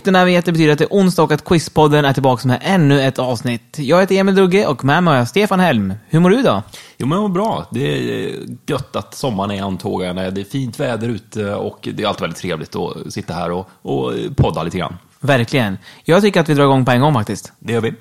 [0.00, 2.58] Och den här vete betyder att det är onsdag och att Quizpodden är tillbaka med
[2.62, 3.76] ännu ett avsnitt.
[3.78, 5.94] Jag heter Emil Drugge och med mig har jag Stefan Helm.
[6.08, 6.62] Hur mår du då?
[6.98, 7.66] Jo men vad bra.
[7.70, 10.30] Det är gött att sommaren är antågande.
[10.30, 13.68] Det är fint väder ute och det är alltid väldigt trevligt att sitta här och,
[13.82, 14.96] och podda lite grann.
[15.20, 15.78] Verkligen.
[16.04, 17.52] Jag tycker att vi drar igång på en gång faktiskt.
[17.58, 17.94] Det gör vi.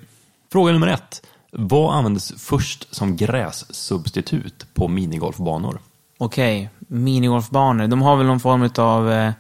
[0.51, 1.25] Fråga nummer ett.
[1.51, 5.79] Vad användes först som grässubstitut på minigolfbanor?
[6.17, 7.87] Okej, minigolfbanor.
[7.87, 9.31] De har väl någon form av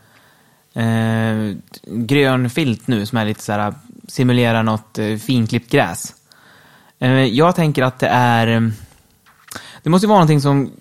[0.73, 3.73] eh, grön filt nu som är lite så här
[4.07, 6.15] simulerar något eh, finklippt gräs.
[6.99, 8.47] Eh, jag tänker att det är...
[8.47, 8.69] eh,
[9.83, 10.71] Det måste ju vara någonting som,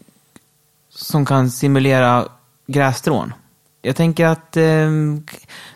[0.90, 2.28] som kan simulera
[2.66, 3.32] grässtrån.
[3.82, 4.90] Jag tänker att eh,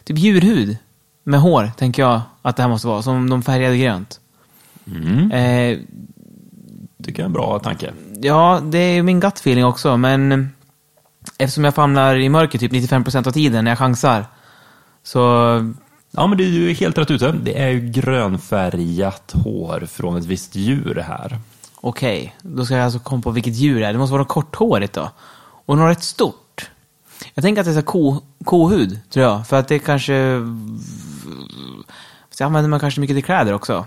[0.05, 0.77] typ djurhud
[1.25, 4.21] med hår, tänker jag att det här måste vara, som de färgade grönt.
[5.33, 5.79] Eh,
[7.05, 7.93] Tycker jag är en bra tanke.
[8.23, 10.51] Ja, det är min gut feeling också, men
[11.39, 14.27] eftersom jag famlar i mörker typ 95% av tiden när jag chansar,
[15.03, 15.19] så
[16.15, 17.33] Ja men det är ju helt rätt ute.
[17.33, 21.39] Det är ju grönfärgat hår från ett visst djur här.
[21.81, 23.93] okej, då ska jag alltså komma på vilket djur det är.
[23.93, 25.11] Det måste vara korthårigt då.
[25.67, 26.71] Och något rätt stort.
[27.35, 29.47] Jag tänker att det är så ko, kohud, tror jag.
[29.47, 30.41] För att det kanske...
[32.31, 33.87] Så använder man kanske mycket till kläder också.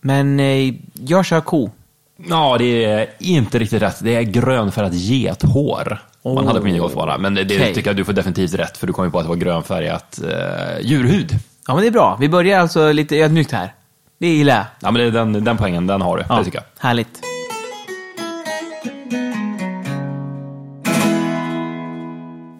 [0.00, 1.70] Men eh, jag kör ko.
[2.16, 3.96] Ja, det är inte riktigt rätt.
[4.00, 6.46] Det är grönfärgat gethår man Oh.
[6.46, 7.18] hade på minigolfbana.
[7.18, 7.74] Men det Okej.
[7.74, 10.20] tycker jag du får definitivt rätt, för du kom ju på att det var grönfärgat
[10.24, 11.38] eh, djurhud.
[11.66, 12.16] Ja, men det är bra.
[12.20, 13.74] Vi börjar alltså lite ödmjukt här.
[14.18, 14.64] Det gillar jag.
[14.80, 16.24] Ja, men det är den, den poängen, den har du.
[16.28, 16.88] Ja, Det tycker jag.
[16.88, 17.20] Härligt.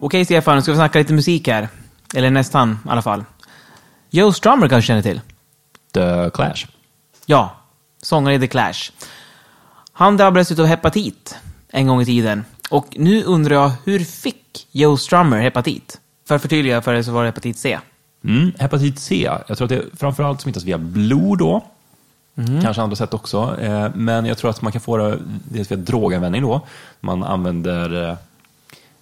[0.00, 1.68] Okej Stefan, nu ska vi snacka lite musik här.
[2.14, 3.24] Eller nästan i alla fall.
[4.10, 5.20] Joe Strummer kanske känner till?
[5.94, 6.66] The Clash.
[7.26, 7.56] Ja,
[8.02, 8.90] sångare i The Clash.
[9.98, 12.44] Han drabbades av hepatit en gång i tiden.
[12.70, 16.00] Och nu undrar jag, hur fick Joe Strummer hepatit?
[16.28, 17.78] För att förtydliga för det så var det hepatit C.
[18.24, 21.64] Mm, hepatit C, jag tror att det framförallt smittas via blod då.
[22.62, 23.56] Kanske andra sätt också.
[23.60, 26.60] Eh, men jag tror att man kan få det dels via droganvändning då.
[27.00, 28.16] Man använder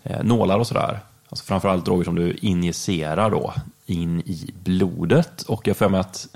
[0.02, 1.00] eh, nålar och sådär.
[1.28, 3.54] Alltså framförallt droger som du injicerar då
[3.86, 5.42] in i blodet.
[5.42, 6.26] Och jag får mig att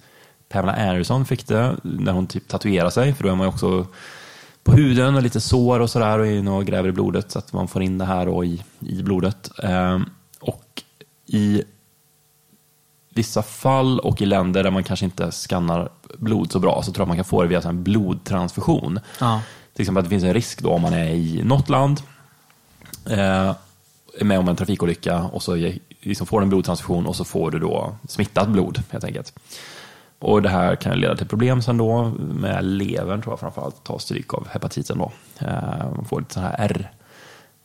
[0.48, 3.14] Pamela Anderson fick det när hon typ tatuerade sig.
[3.14, 3.86] För då är man ju också
[4.68, 7.38] på huden och lite sår och sådär och är inne och gräver i blodet så
[7.38, 9.50] att man får in det här då i, i blodet.
[9.62, 10.00] Eh,
[10.40, 10.82] och
[11.26, 11.62] i
[13.14, 17.02] vissa fall och i länder där man kanske inte skannar blod så bra så tror
[17.02, 19.00] jag man kan få det via en blodtransfusion.
[19.20, 19.42] Ja.
[19.72, 22.00] Till exempel att det finns en risk då om man är i något land,
[23.06, 23.54] eh,
[24.18, 27.50] är med om en trafikolycka och så liksom får du en blodtransfusion och så får
[27.50, 29.32] du då smittat blod helt enkelt.
[30.20, 33.98] Och det här kan leda till problem sen då med levern tror jag framförallt tar
[33.98, 35.12] stryk av hepatiten då.
[35.38, 36.90] Eh, man får lite sån här R,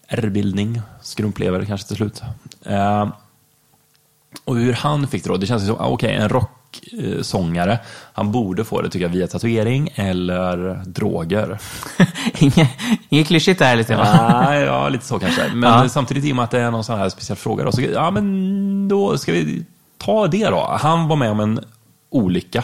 [0.07, 2.21] R-bildning, skrumplever kanske till slut.
[2.65, 3.07] Eh,
[4.45, 7.79] och hur han fick det då, det känns som, ah, okej, en rocksångare,
[8.13, 11.57] han borde få det tycker jag via tatuering eller droger.
[13.09, 14.41] Inget klyschigt där lite va?
[14.49, 15.53] Nej, ja, lite så kanske.
[15.53, 15.89] Men Ja.
[15.89, 18.11] samtidigt i och med att det är någon sån här speciell fråga då, så ja,
[18.11, 19.65] men då ska vi
[19.97, 20.77] ta det då.
[20.81, 21.59] Han var med om en
[22.15, 22.63] olycka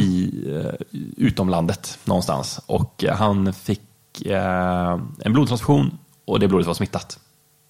[0.00, 6.74] i eh, utomlandet någonstans och eh, han fick eh, en blodtransfusion och det blodet var
[6.74, 7.18] smittat.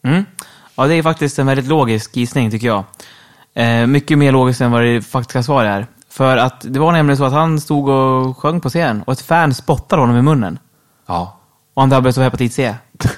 [0.03, 0.25] Mm.
[0.75, 2.85] Ja, det är faktiskt en väldigt logisk gissning tycker jag.
[3.55, 5.87] Eh, mycket mer logiskt än vad det faktiska svar är.
[6.09, 9.21] För att det var nämligen så att han stod och sjöng på scen och ett
[9.21, 10.59] fan spottade honom i munnen.
[11.07, 11.41] Ja.
[11.75, 12.75] Och han drabbades av hepatit C.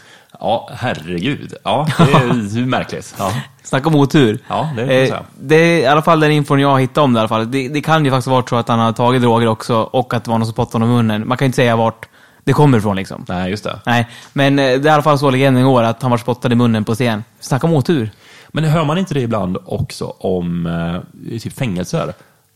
[0.41, 1.55] Ja, herregud.
[1.65, 3.15] Ja, det är ju märkligt.
[3.19, 3.33] Ja.
[3.63, 4.39] Snacka om otur.
[4.49, 5.23] Ja, det kan jag säga.
[5.41, 7.51] det är i alla fall den infon jag hittade om det i alla fall.
[7.51, 10.25] Det, det kan ju faktiskt vara så att han har tagit droger också och att
[10.25, 11.29] det var någon som spottade honom i munnen.
[11.29, 12.09] Man kan ju inte säga vart
[12.45, 13.25] det kommer ifrån liksom.
[13.29, 13.81] Nej, just det.
[13.87, 16.53] Nej, men eh, det är i alla fall så legenden går att han var spottad
[16.53, 17.25] i munnen på scen.
[17.41, 18.11] Snacka om otur.
[18.49, 22.13] Men hör man inte det ibland också om eh, typ fängelser?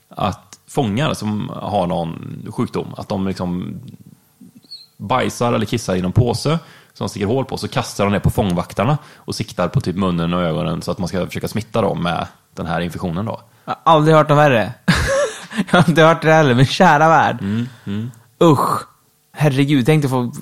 [0.08, 3.80] Att fångar som har någon sjukdom, att de liksom
[4.96, 6.58] bajsar eller kissar i någon påse
[6.96, 10.34] som sticker hål på, så kastar de det på fångvaktarna och siktar på typ munnen
[10.34, 13.40] och ögonen så att man ska försöka smitta dem med den här infektionen då.
[13.64, 14.72] Jag har aldrig hört något värre.
[15.70, 17.38] jag har inte hört det heller, men kära värld.
[17.40, 18.10] Mm,
[18.42, 18.80] Usch.
[19.32, 20.32] Herregud, tänk dig få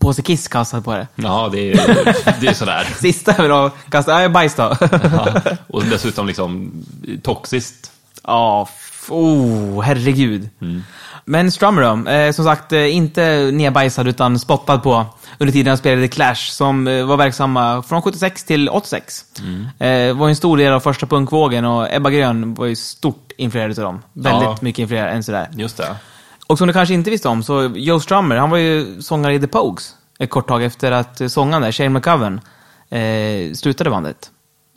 [0.00, 1.06] påse kiss kastad på det.
[1.14, 2.88] Ja, det är, det är sådär.
[3.00, 4.76] Sista vill ha, kasta, nej bajs då.
[4.80, 5.40] Ja.
[5.66, 6.72] Och dessutom liksom
[7.22, 7.92] toxiskt.
[8.22, 8.68] Ja,
[9.08, 10.48] oh, herregud.
[10.60, 10.82] Mm.
[11.24, 12.10] Men Strummer då?
[12.10, 15.06] Eh, som sagt, eh, inte nedbajsad utan spottad på
[15.38, 19.24] under tiden han spelade Clash, som eh, var verksamma från 76 till 86.
[19.40, 19.66] Mm.
[20.10, 23.78] Eh, var en stor del av första punkvågen och Ebba Grön var ju stort influerad
[23.78, 24.02] av dem.
[24.12, 24.58] Väldigt Ja.
[24.60, 25.48] mycket influerad än sådär.
[25.52, 25.96] Just det.
[26.46, 29.40] Och som du kanske inte visste om, så Joe Strummer, han var ju sångare i
[29.40, 32.40] The Pogues ett kort tag efter att eh, sångaren där, Shane McGovern,
[32.90, 34.30] eh, slutade bandet.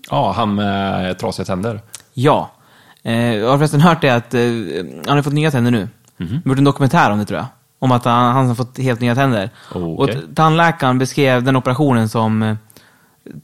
[0.10, 1.82] Ja, han med trasiga tänder.
[2.14, 2.52] Ja.
[3.04, 4.42] Eh, jag har förresten hört det att eh,
[5.08, 5.88] han har fått nya tänder nu.
[6.18, 6.42] Mhm.
[6.44, 7.48] De gjort en dokumentär om det tror jag.
[7.80, 9.50] Om att han, han har fått helt nya tänder.
[9.74, 12.56] Oh, Och tandläkaren beskrev den operationen som eh,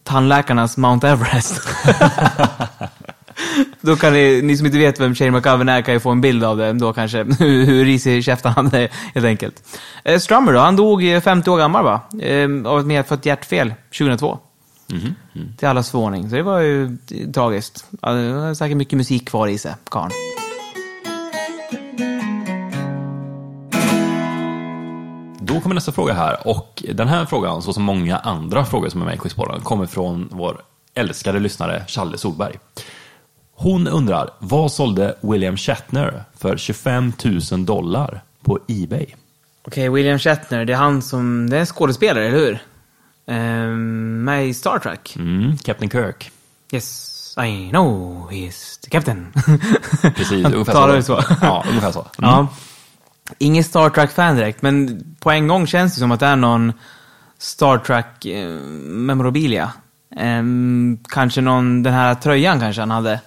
[0.04, 1.62] tandläkarnas Mount Everest.
[3.82, 6.22] då kan ni, ni som inte vet vem Shane McGovern är kan ju få en
[6.22, 7.24] bild av det då kanske.
[7.40, 9.80] hur, hur risig käften han är helt enkelt.
[10.04, 12.02] Eh, Strummer då, han dog eh, 50 år gammal va?
[12.22, 14.38] Eh, av ett medfött hjärtfel 2002.
[14.92, 15.16] Mhm.
[15.58, 16.30] Till allas förvåning.
[16.30, 16.98] Så det var ju
[17.34, 17.86] tragiskt.
[17.92, 20.12] Det var säkert mycket musik kvar i sig, karln.
[25.54, 29.02] Då kommer nästa fråga här och den här frågan, så som många andra frågor som
[29.02, 30.62] är med i Quizbollen, kommer från vår
[30.94, 32.60] älskade lyssnare Challe Solberg.
[33.56, 37.14] Hon undrar, vad sålde William Shatner för 25
[37.52, 39.06] 000 dollar på Ebay?
[39.68, 41.50] Okej, William Shatner, det är han som...
[41.50, 42.60] Det är en skådespelare, eller hur?
[43.28, 45.16] Ehm, med i Star Trek.
[45.16, 46.32] Mm, Captain Kirk.
[46.72, 49.34] Yes, I know he's the captain.
[50.02, 51.24] Precis, ungefär så.
[51.42, 52.00] Ja, ungefär så.
[52.00, 52.30] Mm.
[52.30, 52.48] Ja.
[53.38, 56.74] Ingen Star Trek-fan direkt, men på en gång känns det som att det är någon
[57.38, 59.72] Star Trek-memorabilia.
[60.16, 63.20] Ehm, kanske någon, den här tröjan kanske han hade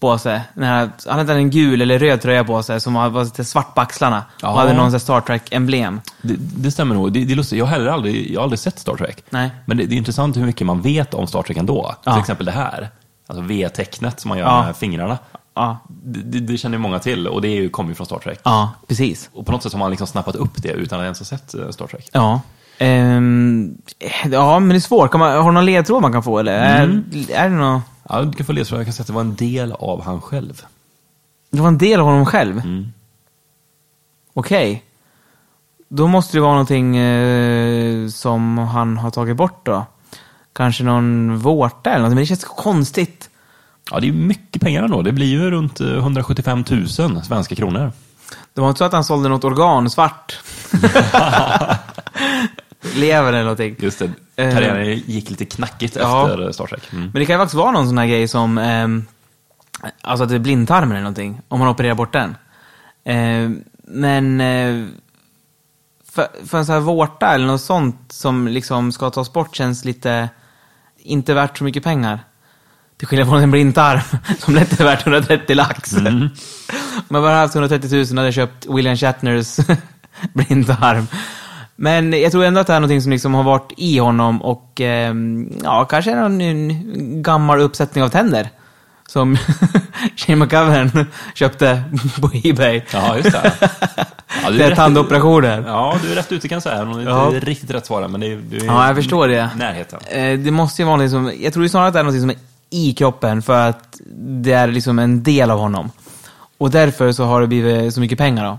[0.00, 0.40] på sig.
[0.54, 3.74] Den här, han hade en gul eller röd tröja på sig som var lite svart
[3.74, 4.24] på axlarna.
[4.42, 4.50] Ja.
[4.50, 6.00] Och hade någon Star Trek-emblem.
[6.22, 7.12] Det, det stämmer nog.
[7.12, 7.58] Det, det är lustigt.
[7.58, 9.24] Jag har heller aldrig, jag har aldrig sett Star Trek.
[9.30, 9.50] Nej.
[9.66, 11.94] Men det, det är intressant hur mycket man vet om Star Trek ändå.
[12.04, 12.12] Ja.
[12.12, 12.88] Till exempel det här.
[13.26, 14.66] Alltså V-tecknet som man gör Ja.
[14.66, 15.18] med fingrarna.
[15.56, 18.40] Ja, Det, det, känner ju många till och det kommer ju från Star Trek.
[18.44, 19.30] ja precis.
[19.32, 21.54] Och på något sätt har man liksom snappat upp det utan att ens ha sett
[21.54, 22.08] eh, Star Trek.
[22.12, 22.40] Ja.
[22.78, 23.78] Ehm,
[24.24, 25.10] ja, men det är svårt.
[25.10, 26.52] Kan man, har du någon ledtråd man kan få eller?
[26.52, 27.82] Är, är det något...
[28.08, 28.80] Ja, du kan få ledtråd.
[28.80, 30.62] Jag kan säga att det var en del av han själv.
[31.50, 32.62] Det var en del av honom själv?
[34.34, 34.84] Okej.
[35.88, 39.86] Då måste det vara någonting eh, som han har tagit bort då.
[40.52, 43.30] Kanske någon vårta eller något, men det känns konstigt.
[43.90, 45.02] Ja, det är mycket pengar ändå.
[45.02, 46.88] Det blir ju runt eh, 175 000
[47.24, 47.92] svenska kronor.
[48.54, 50.38] Det var inte så att han sålde något organ svart?
[52.96, 53.76] Lever eller någonting.
[53.78, 54.10] Just det.
[54.36, 54.52] Eh.
[54.54, 56.30] Karriären gick lite knackigt Ja.
[56.30, 56.92] efter Star Trek.
[56.92, 57.02] Mm.
[57.04, 59.04] Men det kan ju faktiskt vara någon sån här grej som, ehm,
[60.00, 62.36] alltså att det är blindtarmen eller någonting, om man opererar bort den.
[63.04, 64.86] Ehm, men eh,
[66.12, 69.84] för, för en sån här vårta eller något sånt som liksom ska tas bort känns
[69.84, 70.28] lite,
[70.98, 72.20] inte värt så mycket pengar.
[72.98, 74.00] Till skillnad från en blindtarm
[74.38, 75.96] som lätt är värt 130 lax.
[75.96, 76.30] Om
[77.08, 79.56] jag bara haft 130 000 hade jag köpt William Shatners
[80.32, 81.06] blindtarm.
[81.76, 84.80] Men jag tror ändå att det är någonting som liksom har varit i honom och
[84.80, 88.48] ehm, ja, kanske är någon en gammal uppsättning av tänder.
[89.08, 89.36] Som
[90.16, 91.82] Shane McGovern köpte
[92.20, 92.82] på Ebay.
[92.92, 93.52] Ja, just det.
[94.42, 95.64] Ja, du Det är rätt- tandoperationer.
[95.66, 96.74] Ja, du är rätt ute kan jag säga.
[96.74, 97.32] Även om det inte Ja.
[97.34, 99.50] är riktigt rätt svar, men det är, du är Ja, jag förstår det.
[99.56, 99.98] närheten.
[100.10, 102.30] Eh, Det måste ju vara något som, jag tror snarare att det är något som
[102.30, 102.36] är
[102.70, 105.90] i kroppen för att det är liksom en del av honom.
[106.58, 108.58] Och därför så har det blivit så mycket pengar då.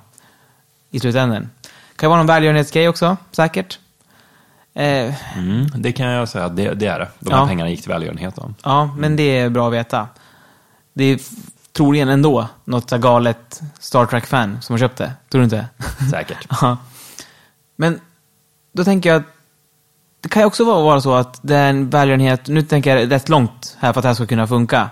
[0.91, 1.49] I slutändan.
[1.95, 3.79] Kan det vara någon välgörenhetsgrej också, säkert.
[4.73, 7.07] Eh, Mm, det kan jag säga, det, det är det.
[7.19, 7.47] De här Ja.
[7.47, 8.35] pengarna gick till välgörenhet.
[8.35, 8.53] Då.
[8.63, 10.07] ja, men det är bra att veta.
[10.93, 11.19] Det är
[11.73, 15.11] troligen ändå något galet Star Trek-fan som har köpt det.
[15.29, 15.65] Tror du inte?
[16.11, 16.47] Säkert.
[16.61, 16.77] Ja.
[17.75, 17.99] Men
[18.71, 19.27] då tänker jag att
[20.21, 23.11] det kan ju också vara vara så att det är en välgörenhet, nu tänker jag
[23.11, 24.89] rätt långt här för att det här ska kunna funka.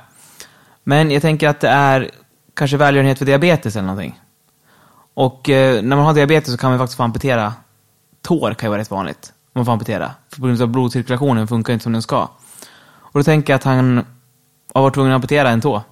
[0.84, 2.12] Men jag tänker att det är
[2.54, 4.20] kanske välgörenhet för diabetes eller någonting.
[5.14, 7.54] Och eh, när man har diabetes så kan man faktiskt få amputera
[8.22, 9.34] tår, kan ju vara rätt vanligt.
[9.54, 10.12] man får amputera.
[10.30, 12.22] För på grund av blodcirkulationen funkar inte som den ska.
[13.00, 14.06] Och då tänker jag att han
[14.74, 15.84] har varit tvungen att amputera en tå.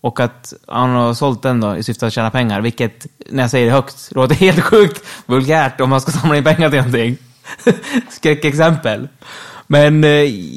[0.00, 3.50] Och att han har sålt den då i syfte att tjäna pengar, vilket, när jag
[3.50, 7.18] säger det högt, låter helt sjukt vulgärt om man ska samla in pengar till någonting.
[8.10, 9.08] Skräckexempel.
[9.66, 10.10] Men eh,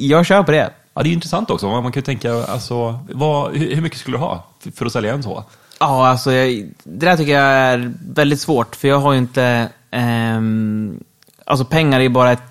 [0.06, 0.70] jag kör på det.
[0.94, 1.66] Ja, det är ju intressant också.
[1.66, 5.22] Man kan ju tänka, alltså, vad, hur mycket skulle du ha för- att sälja en
[5.22, 5.44] så?
[5.80, 9.68] Ja, alltså jag, det där tycker jag är väldigt svårt, för jag har ju inte...
[9.90, 11.04] ehm,
[11.46, 12.42] alltså pengar är ju bara ett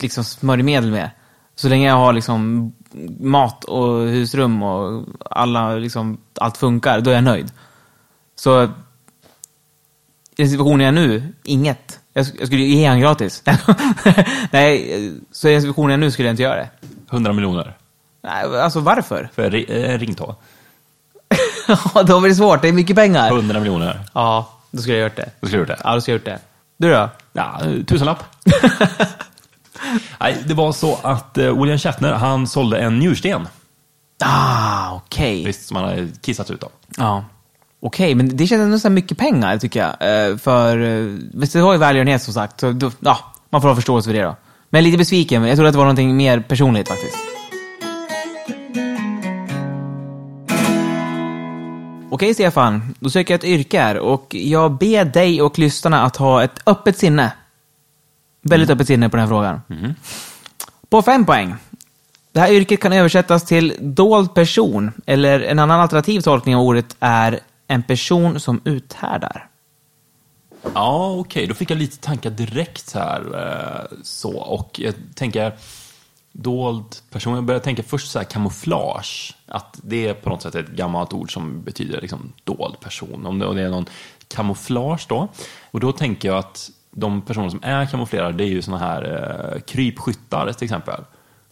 [0.00, 1.10] liksom, smörjmedel med.
[1.54, 2.72] Så länge jag har liksom
[3.20, 7.52] mat och husrum och alla, liksom, allt funkar, då är jag nöjd.
[8.36, 8.68] Så i
[10.36, 12.00] den situationen jag är nu, inget.
[12.12, 13.42] Jag, jag skulle ge han gratis.
[14.50, 16.68] Nej, så i situationen jag nu skulle jag inte göra det.
[17.10, 17.76] 100 miljoner
[18.22, 19.30] Nej, alltså varför?
[19.34, 20.34] för ri- en ringtå.
[21.94, 22.62] Ja, då blir det svårt.
[22.62, 23.28] Det är mycket pengar.
[23.30, 24.00] 100 miljoner.
[24.12, 25.30] Ja, då skulle jag gjort det.
[25.40, 25.84] Då skulle du gjort det?
[25.84, 26.38] Ja, då skulle jag gjort det.
[26.76, 27.08] Du då?
[27.32, 28.24] Ja, tusenlapp.
[30.20, 33.48] Nej, det var så att eh, William Shatner, han sålde en njursten.
[34.24, 35.44] Ah, okej.
[35.44, 36.70] Visst, som han hade kissat ut dem.
[36.96, 37.24] Ja.
[37.84, 39.90] Okej, men det känns ändå så mycket pengar tycker jag.
[40.30, 42.60] Eh, För, eh, visst det har ju välgörenhet som sagt.
[42.60, 43.18] Så då, ja,
[43.50, 44.36] man får ha förståelse för det då.
[44.70, 45.44] Men lite besviken.
[45.44, 47.16] Jag trodde att det var någonting mer personligt faktiskt.
[52.10, 56.16] Okej Stefan, då söker jag ett yrke här och jag ber dig och lyssnarna att
[56.16, 57.32] ha ett öppet sinne.
[58.42, 59.60] Väldigt öppet sinne på den här frågan.
[60.88, 61.54] På fem poäng.
[62.32, 66.96] Det här yrket kan översättas till dold person, eller en annan alternativ tolkning av ordet
[67.00, 69.48] är en person som uthärdar.
[70.74, 71.46] Ja, okej.
[71.46, 73.20] Då fick jag lite tankar direkt här.
[73.34, 75.52] Eh, så, och jag tänker
[76.32, 77.34] dold person.
[77.34, 79.36] Jag började tänka först så här kamouflage.
[79.46, 83.26] Att det är på något sätt ett gammalt ord som betyder liksom dold person.
[83.26, 83.86] Om det, är någon
[84.28, 85.28] kamouflage då.
[85.70, 89.02] Och då tänker jag att de personer som är kamouflerade, det är ju sådana här
[89.54, 91.00] eh, krypskyttar till exempel.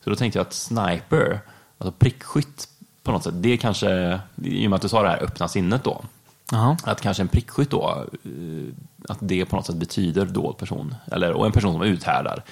[0.04, 1.40] Så då tänkte jag att sniper,
[1.78, 2.68] alltså prickskytt
[3.10, 5.84] på något sätt, det kanske, i och med att du sa det här öppna sinnet
[5.84, 6.04] då,
[6.52, 6.76] Jaha.
[6.84, 8.74] att kanske en prickskytt då, eh,
[9.08, 10.94] att det på något sätt betyder dold person.
[11.12, 12.42] Eller, och en person som uthärdar.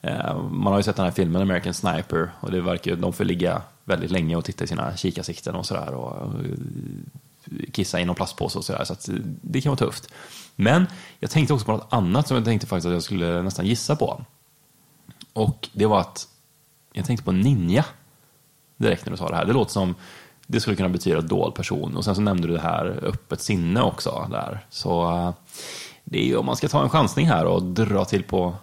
[0.00, 3.12] Eh, Man har ju sett den här filmen American Sniper och det verkar ju, de
[3.12, 5.94] får ligga väldigt länge och titta i sina kikarsikten och sådär.
[5.94, 6.50] Och eh,
[7.72, 8.84] kissa i någon plastpåse och sådär.
[8.84, 9.08] Så att
[9.42, 10.08] det kan vara tufft.
[10.56, 10.86] Men
[11.20, 13.96] jag tänkte också på något annat som jag tänkte faktiskt att jag skulle nästan gissa
[13.96, 14.24] på.
[15.32, 16.28] Och det var att
[16.92, 17.84] jag tänkte på ninja
[18.76, 19.44] direkt när du sa det här.
[19.44, 19.94] Det låter som
[20.46, 21.96] det skulle kunna betyda dold person.
[21.96, 24.66] Och sen så nämnde du det här öppet sinne också där.
[24.70, 25.32] Så eh,
[26.04, 28.54] det är ju om man ska ta en chansning här och dra till på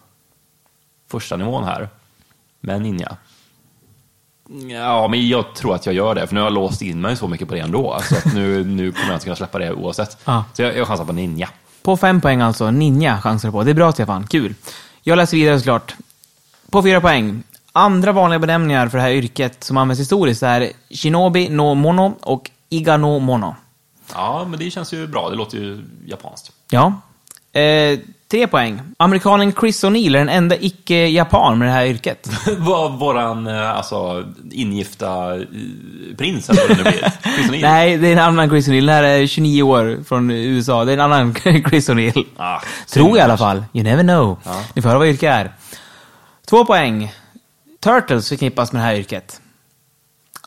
[1.11, 1.89] första nivån här
[2.59, 3.17] med ninja.
[4.69, 7.15] Ja, men jag tror att jag gör det, för nu har jag låst in mig
[7.15, 7.99] så mycket på det ändå.
[8.03, 10.17] Så att nu, nu kommer jag inte kunna släppa det oavsett.
[10.25, 10.45] Ja.
[10.53, 11.49] Så jag, jag chansar på ninja.
[11.81, 13.63] På fem poäng alltså, ninja chansar du på.
[13.63, 14.53] Det är bra Stefan, kul.
[15.03, 15.95] Jag läser vidare såklart.
[16.69, 17.43] På fyra poäng.
[17.73, 22.51] Andra vanliga benämningar för det här yrket som används historiskt är Shinobi no Mono och
[22.69, 23.55] Iga no Mono.
[24.13, 25.29] Ja, men det känns ju bra.
[25.29, 26.51] Det låter ju japanskt.
[26.69, 26.93] Ja.
[27.59, 27.99] Eh,
[28.31, 28.81] tre poäng.
[28.97, 32.29] Amerikanen Chris O'Neill är den enda icke-japan med det här yrket.
[32.57, 35.41] Var våran eh, alltså, ingifta eh,
[36.17, 37.11] prins eller vad det nu blir?
[37.35, 37.61] Chris O'Neill?
[37.61, 38.85] Nej, det är en annan Chris O'Neill.
[38.85, 40.85] Den här är 29 år från USA.
[40.85, 41.33] Det är en annan
[41.69, 42.25] Chris O'Neill.
[42.37, 42.59] Ah,
[42.89, 43.63] Tror jag i alla fall.
[43.73, 44.37] You never know.
[44.43, 44.63] Ja.
[44.73, 45.51] Ni får höra vad yrke är.
[46.49, 47.11] Två poäng.
[47.81, 49.41] Turtles förknippas med det här yrket.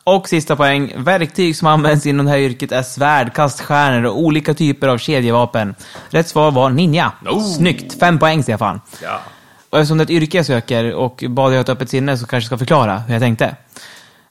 [0.03, 0.93] Och sista poäng.
[0.97, 5.75] Verktyg som används inom det här yrket är svärd, kaststjärnor och olika typer av kedjevapen.
[6.09, 7.11] Rätt svar var ninja.
[7.25, 7.43] Oh.
[7.43, 7.99] Snyggt!
[7.99, 8.81] Fem poäng, Stefan.
[9.03, 9.21] Ja.
[9.69, 12.25] Och eftersom det är ett yrke jag söker och bad jag ett öppet sinne så
[12.25, 13.55] kanske jag ska förklara hur jag tänkte.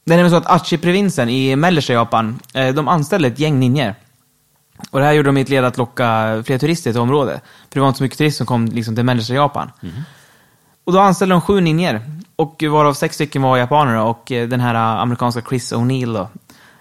[0.05, 3.95] Det är nämligen så att Aichi-provinsen i mellersta Japan, eh, de anställde ett gäng ninjor.
[4.91, 7.43] Och det här gjorde de i ett led att locka fler turister till området.
[7.69, 9.71] För det var inte så mycket turister som kom liksom, till mellersta Japan.
[10.85, 12.01] Och då anställde de sju ninjor.
[12.37, 16.27] Och varav sex stycken var japaner och eh, den här eh, amerikanska Chris O'Neill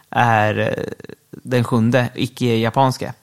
[0.10, 0.84] är eh,
[1.32, 3.14] den sjunde icke-japanska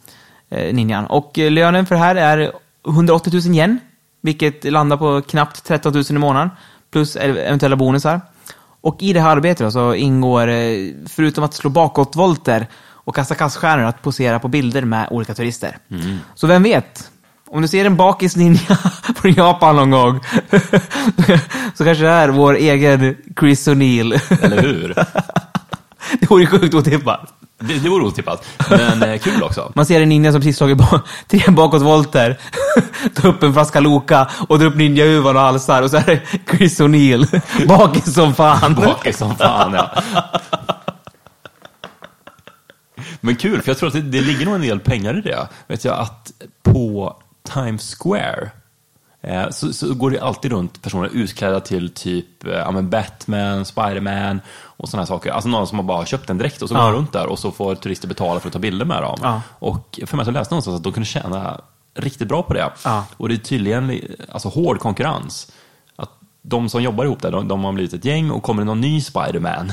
[0.51, 1.07] eh, ninjan.
[1.07, 2.53] Och lönen för det här är
[2.89, 3.79] 180 000 yen,
[4.21, 6.51] vilket landar på knappt 13 000 i månaden,
[6.91, 8.21] plus ev- eventuella bonusar.
[8.81, 10.47] Och i det här arbetet då, så ingår,
[11.09, 15.79] förutom att slå bakåtvolter och kasta kaststjärnor, att posera på bilder med olika turister.
[16.35, 17.11] Så vem vet?
[17.52, 18.61] Om du ser en bakis ninja
[19.16, 20.21] från Japan någon gång,
[21.75, 24.21] så kanske det är vår egen Chris O'Neill.
[24.45, 24.95] Eller hur?
[26.21, 27.35] Det vore sjukt otippat.
[27.59, 29.73] Det, det vore otippat, men eh, kul också.
[29.75, 32.38] Man ser en ninja som precis slagit ba- tre bakåtvolter,
[33.14, 36.21] tar upp en flaska Loka och drar upp ninjahuvan och halsar och så är det
[36.57, 38.75] Chris O'Neill, bakis som fan.
[38.75, 39.90] Bakis som fan, ja.
[43.21, 45.49] Men kul, för jag tror att det, det ligger nog en del pengar i det.
[45.66, 48.51] Vet jag att på Times Square,
[49.23, 54.41] Eh, så, så går det alltid runt personer utklädda till typ eh, ja, Batman, Spiderman
[54.63, 55.31] och sådana saker.
[55.31, 56.93] Alltså någon som har bara köpt en dräkt och så går Ja.
[56.93, 59.19] runt där och så får turister betala för att ta bilder med dem.
[59.23, 59.43] Ja.
[59.59, 61.61] Och för mig så läste någonstans att de kunde tjäna
[61.95, 62.71] riktigt bra på det.
[62.85, 63.05] Ja.
[63.17, 64.01] Och det är tydligen
[64.33, 65.53] alltså, hård konkurrens.
[65.97, 66.11] Att
[66.43, 68.81] de som jobbar ihop där, de, de har blivit ett gäng och kommer det någon
[68.81, 69.73] ny Spiderman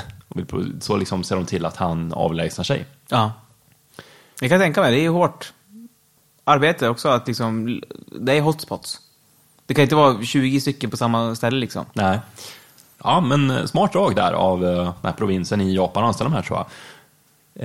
[0.79, 2.85] så liksom ser de till att han avlägsnar sig.
[3.09, 3.31] Ja.
[4.41, 5.53] Jag kan tänka mig, det är hårt
[6.47, 7.81] arbete också att liksom,
[8.19, 8.99] det är hotspots.
[9.65, 11.85] Det kan inte vara 20 stycken på samma ställe liksom.
[11.93, 12.19] Nej.
[13.03, 16.29] Ja, men eh, smart drag där av eh, den här provinsen i Japan att anställa
[16.29, 16.67] de här tror jag.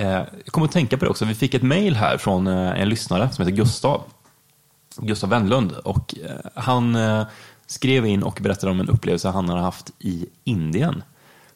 [0.05, 0.11] Eh,
[0.45, 3.29] Jag kommer att tänka på det också, vi fick ett mejl här från en lyssnare
[3.31, 4.01] som heter Gustav.
[4.97, 5.71] Gustav Wendlund.
[5.71, 6.15] Och
[6.55, 6.97] han
[7.67, 11.03] skrev in och berättade om en upplevelse han har haft i Indien.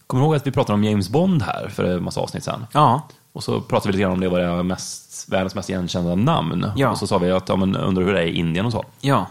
[0.07, 2.65] Kommer du ihåg att vi pratade om James Bond här för en massa avsnitt sedan?
[2.71, 3.01] Ja.
[3.37, 6.71] Och så pratade vi lite grann om det var det mest, världens mest igenkända namn.
[6.75, 6.89] Ja.
[6.89, 8.85] Och så sa vi att, ja, men undrar hur det är i Indien och så.
[9.01, 9.27] Ja.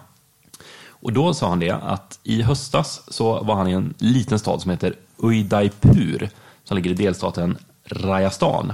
[0.88, 4.62] Och då sa han det att i höstas så var han i en liten stad
[4.62, 6.30] som heter Udaipur
[6.64, 8.72] som ligger i delstaten Rajasthan.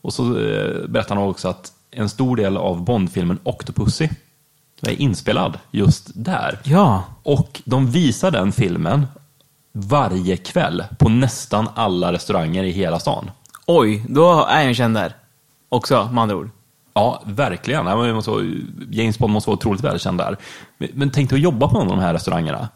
[0.00, 4.08] Och så eh, berättade han också att en stor del av Bondfilmen Octopussy
[4.82, 6.58] är inspelad just där.
[6.64, 7.04] Ja.
[7.22, 9.06] Och de visar den filmen
[9.72, 13.30] varje kväll på nästan alla restauranger i hela stan.
[13.66, 15.16] Oj, då är jag känd där.
[15.68, 16.50] Också, med andra ord.
[16.94, 17.86] Ja, verkligen.
[18.90, 20.36] James Bond måste vara otroligt välkänd där.
[20.78, 22.68] Men, tänk dig att jobba på någon av de här restaurangerna.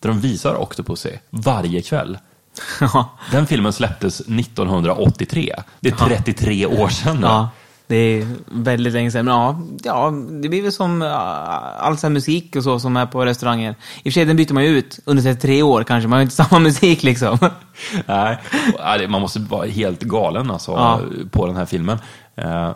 [0.00, 2.18] Där de visar Octopussy varje kväll.
[3.30, 5.54] Den filmen släpptes 1983.
[5.80, 7.26] Det är 33 år sedan nu.
[7.26, 7.48] Ja,
[7.86, 9.24] det är väldigt länge sedan.
[9.24, 10.10] Men ja, ja
[10.42, 11.02] det blir väl som
[11.78, 13.70] all sån musik och så som är på restauranger.
[13.70, 16.08] I och för sig, den byter man ju ut under tre år kanske.
[16.08, 17.38] Man har ju inte samma musik liksom.
[18.06, 21.00] Nej, man måste vara helt galen alltså, Ja.
[21.30, 21.98] på den här filmen.
[22.36, 22.72] Eh,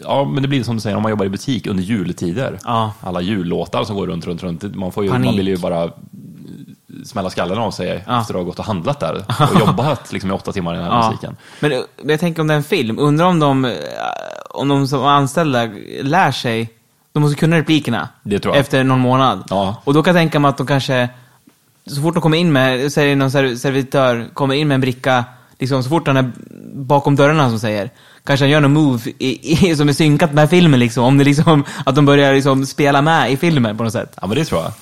[0.00, 2.58] Ja, men det blir som du säger om man jobbar i butik under juletider.
[2.64, 2.92] Ja.
[3.00, 4.74] Alla jullåtar som går runt, runt, runt.
[4.74, 5.24] Man, får ju, Panik.
[5.26, 5.90] man vill ju bara
[7.04, 8.20] smälla skallen av sig Ja.
[8.20, 9.14] efter att ha gått och handlat där
[9.52, 11.08] och jobbat liksom, i åtta timmar i den här Ja.
[11.10, 11.36] musiken.
[11.60, 12.98] Men eh, jag tänker om det är en film.
[12.98, 13.72] Undrar om de, eh,
[14.50, 15.68] om de som anställda
[16.02, 16.70] lär sig.
[17.12, 18.08] De måste kunna replikerna.
[18.54, 19.44] Efter någon månad.
[19.50, 19.82] Ja.
[19.84, 21.08] Och då kan jag tänka mig att de kanske,
[21.86, 25.24] så fort de kommer in med, säger någon serv- servitör, kommer in med en bricka,
[25.58, 26.32] liksom så fort han är
[26.74, 27.90] bakom dörrarna som säger,
[28.24, 31.04] kanske han gör någon move i, i, som är synkat med filmen liksom.
[31.04, 34.18] Om det liksom, att de börjar liksom spela med i filmen på något sätt.
[34.20, 34.72] Ja, men det tror jag.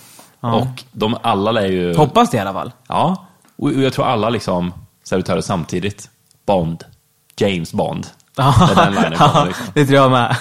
[0.41, 0.55] Ja.
[0.55, 1.97] Och de alla lär ju...
[1.97, 2.73] Hoppas det i alla fall.
[2.89, 3.27] Ja,
[3.57, 4.73] och jag tror alla liksom
[5.05, 6.11] servitörer samtidigt.
[6.47, 6.85] Bond.
[7.37, 8.07] James Bond.
[8.37, 9.67] Det är den linen kommer liksom.
[9.75, 10.37] det tror jag med.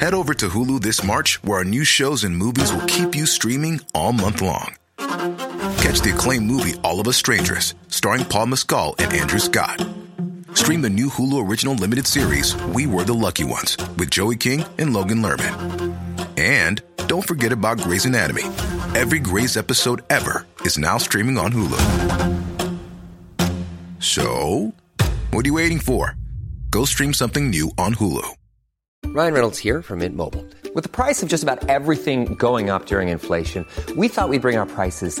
[0.00, 3.26] Head over to Hulu this March, where our new shows and movies will keep you
[3.26, 4.74] streaming all month long.
[5.80, 9.82] Catch the acclaimed movie All of Us Strangers, starring Paul Mescal and Andrew Scott.
[10.52, 14.62] Stream the new Hulu original limited series We Were the Lucky Ones with Joey King
[14.78, 15.96] and Logan Lerman.
[16.38, 18.42] And don't forget about Grey's Anatomy.
[18.94, 21.80] Every Grey's episode ever is now streaming on Hulu.
[24.00, 24.74] So,
[25.30, 26.14] what are you waiting for?
[26.68, 28.34] Go stream something new on Hulu.
[29.06, 30.44] Ryan Reynolds here from Mint Mobile.
[30.74, 33.66] With the price of just about everything going up during inflation,
[33.96, 35.20] we thought we'd bring our prices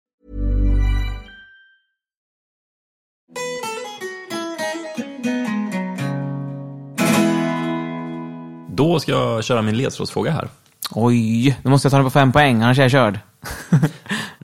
[8.81, 10.49] Då ska jag köra min ledtrådsfråga här.
[10.91, 13.19] Oj, då måste jag ta den på fem poäng, annars är jag körd.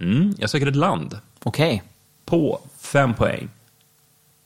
[0.01, 1.19] Mm, jag söker ett land.
[1.43, 1.83] Okej.
[2.25, 3.49] På fem poäng.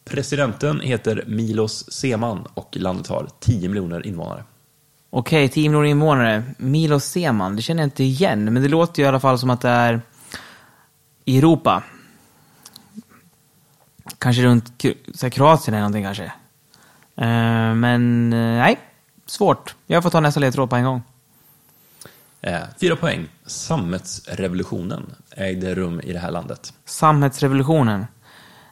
[0.05, 4.43] Presidenten heter Milos Zeman och landet har 10 miljoner invånare.
[5.09, 6.43] Okej, 10 miljoner invånare.
[6.57, 9.49] Milos Zeman, det känner jag inte igen, men det låter ju i alla fall som
[9.49, 10.01] att det är
[11.25, 11.83] i Europa.
[14.17, 14.83] Kanske runt
[15.31, 16.31] Kroatien eller någonting kanske.
[17.15, 18.77] Eh, men eh, nej,
[19.31, 19.75] svårt.
[19.87, 21.01] Jag får ta nästa ledtråd på en gång.
[22.41, 23.27] Eh, fyra poäng.
[23.45, 26.73] Sammetsrevolutionen ägde rum i det här landet.
[26.85, 28.05] Samhällsrevolutionen.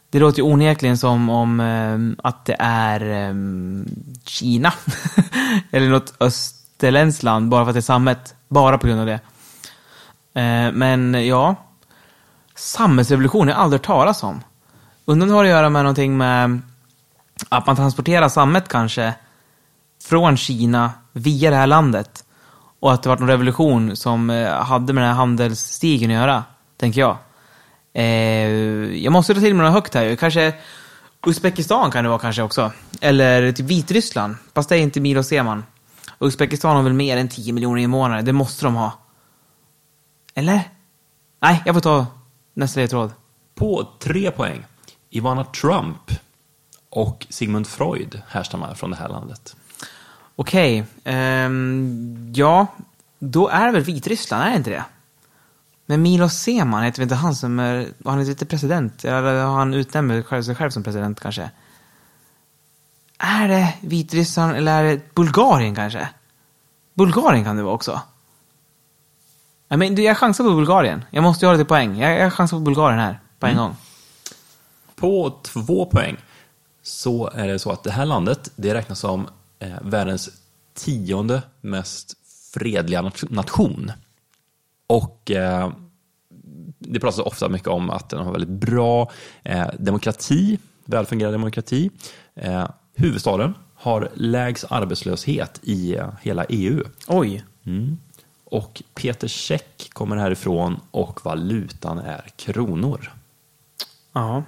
[0.10, 3.34] Det låter ju onekligen som om eh, att det är eh,
[4.24, 4.74] Kina.
[5.72, 8.36] Eller något österländskt land, bara för att det är sammet.
[8.48, 9.19] Bara på grund av det.
[10.41, 11.56] Eh, men ja,
[12.56, 14.41] samhällsrevolution har jag aldrig talas om.
[15.06, 16.62] Undrar om det har att göra med någonting med
[17.50, 19.13] att man transporterar sammet kanske
[20.03, 22.25] från Kina via det här landet.
[22.79, 26.43] Och att det var en revolution som eh, hade med den här handelsstigen att göra,
[26.77, 27.17] tänker jag.
[27.93, 28.05] Eh,
[29.03, 30.15] jag måste ta till mig något högt här ju.
[30.15, 30.53] Kanske
[31.25, 32.71] Uzbekistan kan det vara kanske också.
[33.01, 34.35] Eller typ Vitryssland.
[34.53, 35.63] Fast det är inte Milo Seman.
[36.19, 38.21] Uzbekistan har väl mer än 10 miljoner invånare.
[38.21, 38.91] Det måste de ha.
[40.35, 40.62] Eller?
[41.41, 42.05] Nej, jag får ta
[42.53, 43.12] nästa ledtråd.
[43.55, 44.65] På tre poäng.
[45.09, 46.12] Ivana Trump
[46.89, 49.55] och Sigmund Freud härstammar från det här landet.
[50.39, 50.86] Okej.
[51.04, 52.67] ehm, ja,
[53.19, 54.84] då är det väl Vitryssland, är det inte det?
[55.86, 57.88] Men Milos Seman, heter inte han som är...
[58.06, 59.06] Han är inte president.
[59.06, 61.52] Eller har han utnämnt sig själv som president kanske?
[63.17, 66.10] Är det Vitryssland eller är det Bulgarien kanske?
[66.93, 68.02] Bulgarien kan det vara också.
[69.67, 71.06] Men du, jag chansar på Bulgarien.
[71.10, 71.97] Jag måste ju ha lite poäng.
[71.99, 73.75] Jag, jag chansar på Bulgarien här, på en gång.
[74.95, 76.17] På två poäng
[76.84, 79.28] så är det så att det här landet det räknas som
[79.60, 80.30] eh, världens
[80.74, 82.13] tionde mest
[82.54, 83.91] fredliga nat- nation.
[84.88, 85.72] Och eh,
[86.80, 89.12] det pratas ofta mycket om att den har väldigt bra
[89.43, 91.91] eh, demokrati, välfungerande demokrati.
[92.36, 96.84] Eh, huvudstaden har lägst arbetslöshet i eh, hela EU.
[97.08, 97.43] Oj.
[98.43, 103.12] Och Peter Käck kommer härifrån och valutan är kronor.
[104.13, 104.43] Ja.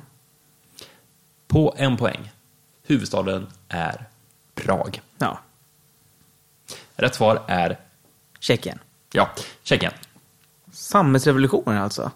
[1.47, 2.31] På en poäng.
[2.83, 4.07] Huvudstaden är
[4.65, 5.01] Prag.
[5.17, 5.39] Ja.
[6.95, 7.79] Rätt svar är,
[8.39, 8.79] Tjeckien.
[9.11, 9.29] ja,
[9.63, 9.91] Tjeckien.
[10.71, 12.11] Samhällsrevolutionen alltså.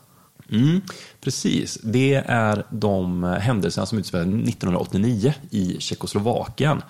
[0.51, 0.81] Mm,
[1.21, 1.77] precis.
[1.84, 6.81] Det är de händelserna som utspelade 1989 i Tjeckoslovakien.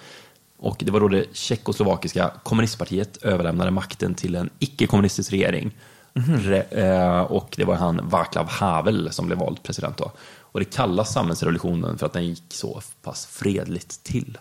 [0.57, 5.71] Och det var då det tjeckoslovakiska kommunistpartiet överlämnade makten till en icke-kommunistisk regering.
[6.13, 6.77] Re-
[7.17, 10.11] eh, och det var han Václav Havel som blev vald president då.
[10.55, 14.37] Och det kallas samhällsrevolutionen för att den gick så pass fredligt till.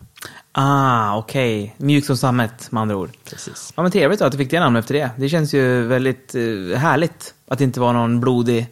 [0.52, 1.74] Ah, okej.
[1.78, 3.10] Mjukt som sammet, med andra ord.
[3.24, 3.72] Precis.
[3.76, 5.10] Ja, men trevligt att du fick det namnet efter det.
[5.18, 8.66] Det känns ju väldigt eh, härligt att det inte var någon blodig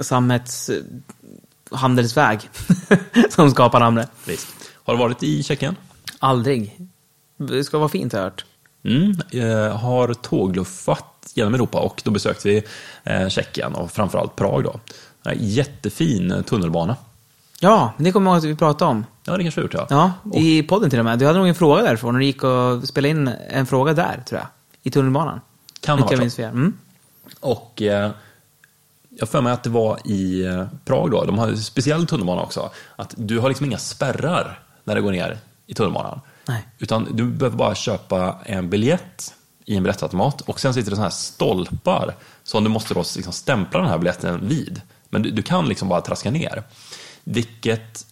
[0.00, 0.82] sammets eh,
[3.30, 4.10] som skapar namnet.
[4.26, 4.48] Visst.
[4.74, 5.76] Har du varit i Tjeckien?
[6.18, 6.80] Aldrig.
[7.36, 8.44] Det ska vara fint har jag hört.
[8.84, 12.62] Mm, eh, har tågluffat genom Europa och då besökte vi
[13.30, 14.64] Tjeckien och framförallt Prag.
[14.64, 14.80] Då.
[15.36, 16.96] Jättefin eh, tunnelbana.
[17.60, 19.06] Ja, men det kommer jag ihåg att vi pratade om.
[19.24, 19.86] Ja, det kanske vi gjort ja.
[19.90, 21.18] Ja, i podden till och med.
[21.18, 24.22] Du hade nog en fråga därifrån och du gick och spelade in en fråga där,
[24.28, 24.48] tror jag.
[24.82, 25.40] I tunnelbanan.
[25.80, 26.36] Kan ha Inte jag varit så.
[26.36, 26.50] fel.
[26.50, 26.76] Mm.
[27.40, 28.10] Och eh,
[29.08, 32.42] jag för mig att det var i eh, Prag då, de har en speciell tunnelbana
[32.42, 36.20] också, att du har liksom inga spärrar när det går ner i tunnelbanan.
[36.48, 36.66] Nej.
[36.78, 41.08] Utan du behöver bara köpa en biljett i en biljettautomat och sen sitter det sådana
[41.08, 44.80] här stolpar som du måste då liksom stämpla den här biljetten vid.
[45.10, 46.62] Men du, du kan liksom bara traska ner.
[47.24, 48.06] Vilket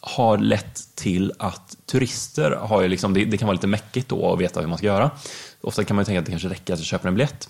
[0.00, 4.32] har lett till att turister har ju liksom, det, det kan vara lite mäckigt då
[4.32, 5.10] att veta hur man ska göra.
[5.60, 7.48] Ofta kan man ju tänka att det kanske räcker att du köper en biljett.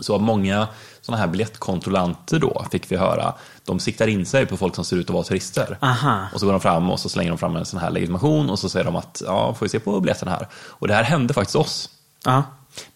[0.00, 0.68] Så många
[1.00, 4.96] sådana här biljettkontrollanter då, fick vi höra, de siktar in sig på folk som ser
[4.96, 5.78] ut att vara turister.
[5.80, 6.28] Aha.
[6.34, 8.58] Och så går de fram och så slänger de fram en sån här legitimation och
[8.58, 10.48] så säger de att ja, får vi se på biljetten här.
[10.54, 11.90] Och det här hände faktiskt oss.
[12.24, 12.42] Ja.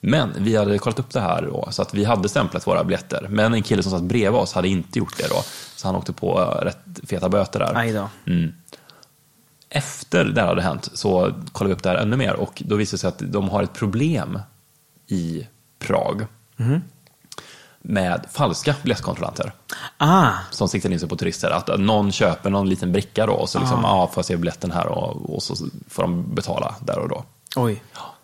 [0.00, 3.26] Men vi hade kollat upp det här då, så att vi hade stämplat våra biljetter.
[3.30, 5.42] Men en kille som satt bredvid oss hade inte gjort det då.
[5.76, 7.72] Så han åkte på eh, rätt feta böter där.
[7.74, 8.08] Aj då.
[9.68, 12.76] Efter det här hade hänt så kollade vi upp det här ännu mer och då
[12.76, 14.38] visade det sig att de har ett problem
[15.06, 15.46] i
[15.78, 16.26] Prag.
[17.82, 19.52] Med falska biljettkontrollanter
[19.98, 21.50] Ah, som siktar in sig på turister.
[21.50, 24.70] Att någon köper någon liten bricka då och så liksom, ja, får jag se biljetten
[24.70, 25.54] här och, och så
[25.88, 27.24] får de betala där och då.
[27.56, 27.82] oj.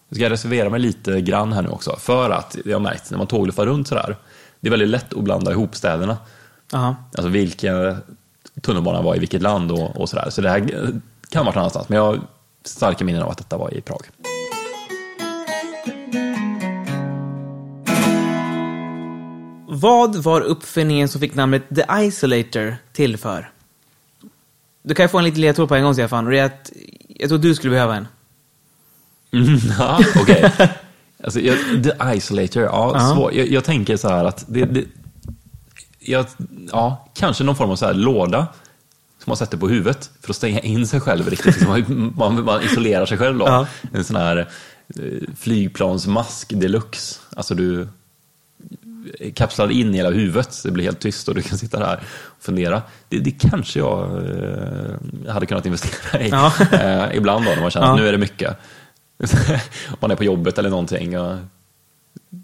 [0.08, 1.96] Jag ska reservera mig lite grann här nu också.
[1.98, 4.16] För att jag har märkt när man tågluffar runt sådär.
[4.60, 6.16] Det är väldigt lätt att blanda ihop städerna.
[6.72, 6.96] Aha.
[7.14, 7.96] Alltså vilken
[8.62, 10.30] tunnelbana var i vilket land och, och sådär.
[10.30, 10.60] Så det här
[11.30, 11.88] kan vara någon annanstans.
[11.88, 12.20] Men jag har
[12.64, 14.02] starka minnen av att detta var i Prag.
[19.68, 23.50] Vad var uppfinningen som fick namnet The Isolator till för?
[24.82, 26.24] Du kan ju få en liten ledtråd på en gång, Stefan.
[26.24, 26.72] Och det är att
[27.08, 28.06] jag tror du skulle behöva en.
[29.36, 30.52] Mm, ja, okej.
[31.24, 33.14] Alltså, jag, the Isolator, ja, Ja.
[33.14, 33.34] svår.
[33.34, 34.84] Jag, jag tänker så här att det, det
[36.00, 36.26] jag,
[36.72, 38.46] ja, kanske någon form av så här låda
[39.26, 41.58] man sätter på huvudet för att stänga in sig själv riktigt.
[41.58, 41.68] Så
[42.14, 43.46] man, man, isolerar sig själv då.
[43.46, 43.66] Ja.
[43.92, 47.20] En sån här eh, flygplansmask deluxe.
[47.36, 47.88] Alltså du
[49.34, 52.82] kapslar in hela huvudet, det blir helt tyst och du kan sitta där och fundera.
[53.08, 56.28] Det, det kanske jag eh, hade kunnat investera i.
[56.28, 56.52] Ja.
[56.72, 57.92] Eh, ibland då när man känner Ja.
[57.92, 58.56] att nu är det mycket.
[59.88, 61.20] Om man är på jobbet eller någonting.
[61.20, 61.36] Och,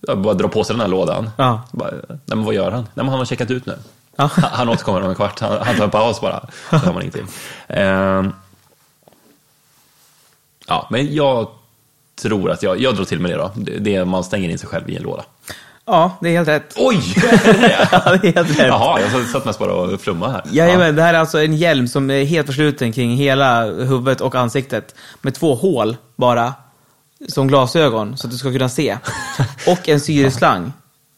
[0.00, 1.30] jag bara drar på sig den här lådan.
[1.36, 1.62] Ja.
[1.72, 2.82] Bara, nej, men vad gör han?
[2.82, 3.78] Nej, men han har checkat ut nu.
[4.16, 4.30] Ja.
[4.34, 5.40] Han, han återkommer om en kvart.
[5.40, 6.48] Han, han tar en paus bara.
[6.70, 7.26] Så hör man ingenting.
[7.66, 8.24] Eh,
[10.66, 11.48] ja, men jag
[12.22, 13.50] tror att jag, jag drar till med det då.
[13.56, 15.24] Det, det man stänger in sig själv i en låda.
[15.92, 16.74] Ja, det är helt rätt.
[16.76, 17.14] Oj!
[17.92, 18.66] Ja, det är helt rätt.
[18.66, 20.42] Jaha, jag satt mest bara och flummade här.
[20.50, 24.34] Jajamän, det här är alltså en hjälm som är helt försluten kring hela huvudet och
[24.34, 24.94] ansiktet.
[25.20, 26.54] Med två hål bara,
[27.28, 28.98] som glasögon, så att du ska kunna se.
[29.66, 30.72] Och en syreslang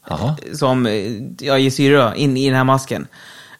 [0.09, 0.37] Jaha.
[0.55, 0.93] som eh,
[1.39, 3.07] ja, ger syre in i den här masken.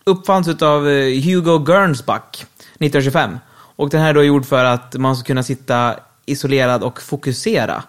[0.05, 0.83] Uppfanns av
[1.25, 3.39] Hugo Gernsback 1925.
[3.77, 5.95] Och den här är då gjord för att man ska kunna sitta
[6.27, 7.83] isolerad och fokusera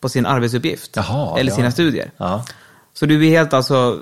[0.00, 0.96] på sin arbetsuppgift.
[0.96, 1.56] Jaha, eller ja.
[1.56, 2.10] sina studier.
[2.16, 2.44] Ja.
[3.00, 4.00] Så du är helt alltså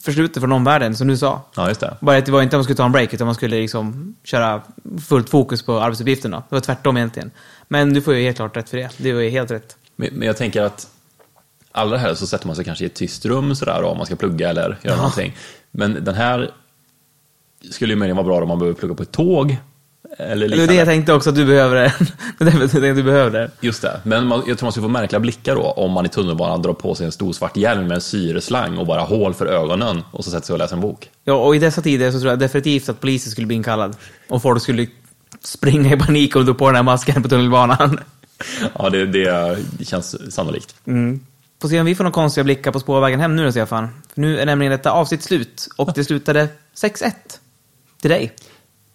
[0.00, 1.42] försluten från omvärlden, som du sa.
[1.56, 1.96] ja, just det.
[2.00, 4.16] Bara att det var inte att man skulle ta en break, utan man skulle liksom
[4.24, 4.62] köra
[5.08, 6.36] fullt fokus på arbetsuppgifterna.
[6.48, 7.30] Det var tvärtom egentligen.
[7.68, 8.90] Men du får ju helt klart rätt för det.
[8.96, 9.76] Det är helt rätt.
[9.96, 10.88] Men, men jag tänker att
[11.72, 14.16] allra helst så sätter man sig kanske i ett tyst rum sådär om man ska
[14.16, 15.36] plugga eller göra någonting.
[15.70, 16.50] Men den här
[17.70, 19.56] skulle ju möjligen vara bra om man behöver plugga på ett tåg.
[20.18, 21.94] Eller Det var det jag tänkte också att du behöver det.
[22.38, 23.50] Jag tänkte du behöver det.
[23.60, 26.08] Just det, men man, jag tror man skulle få märkliga blickar då om man i
[26.08, 29.46] tunnelbanan drar på sig en stor svart hjälm med en syreslang och bara hål för
[29.46, 31.10] ögonen och så sätter sig och läser en bok.
[31.24, 33.96] Ja, och i dessa tider så tror jag definitivt att polisen skulle bli inkallad.
[34.28, 34.86] Och folk skulle
[35.40, 38.00] springa i panik och dra på den här masken på tunnelbanan.
[38.78, 40.74] Ja, det, det, känns sannolikt.
[41.62, 43.88] Får se om vi får några konstiga blickar på spårvägen hem nu då, Stefan.
[44.14, 45.68] För nu är nämligen detta avsnitt slut.
[45.76, 47.12] Och det slutade 6-1.
[48.00, 48.32] Till dig.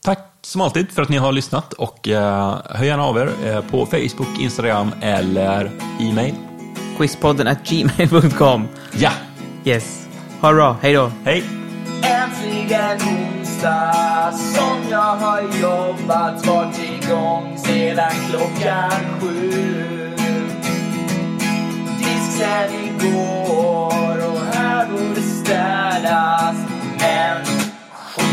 [0.01, 3.62] Tack som alltid för att ni har lyssnat och eh, hör gärna av er eh,
[3.62, 6.35] på Facebook, Instagram eller e-mail.
[6.97, 8.67] Quizpodden at gmail.com.
[8.91, 9.12] Ja,
[9.65, 10.07] Yes.
[10.41, 10.75] Ha det bra.
[10.81, 11.12] Hej då.
[11.25, 11.43] hej!
[12.03, 20.12] Äntligen onsdag som jag har jobbat varit igång sedan klockan sju.
[21.97, 26.55] Disk sen igår och här borde städas.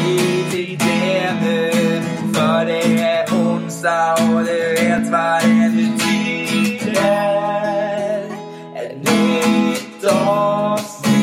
[0.07, 1.71] Skit i det nu
[2.35, 6.97] för det är onsdag och du vet vad det betyder.
[8.77, 11.17] Ett nytt avsnitt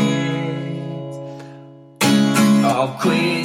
[2.66, 3.43] av Skit